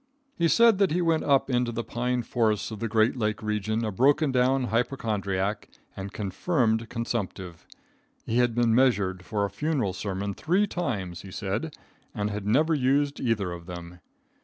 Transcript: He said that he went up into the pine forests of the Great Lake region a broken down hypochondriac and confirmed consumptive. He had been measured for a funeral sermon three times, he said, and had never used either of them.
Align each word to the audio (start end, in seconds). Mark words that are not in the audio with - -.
He 0.35 0.47
said 0.47 0.79
that 0.79 0.89
he 0.89 0.99
went 0.99 1.23
up 1.25 1.47
into 1.47 1.71
the 1.71 1.83
pine 1.83 2.23
forests 2.23 2.71
of 2.71 2.79
the 2.79 2.87
Great 2.87 3.15
Lake 3.15 3.43
region 3.43 3.85
a 3.85 3.91
broken 3.91 4.31
down 4.31 4.63
hypochondriac 4.63 5.69
and 5.95 6.11
confirmed 6.11 6.89
consumptive. 6.89 7.67
He 8.25 8.37
had 8.39 8.55
been 8.55 8.73
measured 8.73 9.23
for 9.23 9.45
a 9.45 9.51
funeral 9.51 9.93
sermon 9.93 10.33
three 10.33 10.65
times, 10.65 11.21
he 11.21 11.29
said, 11.29 11.77
and 12.15 12.31
had 12.31 12.47
never 12.47 12.73
used 12.73 13.19
either 13.19 13.51
of 13.51 13.67
them. 13.67 13.99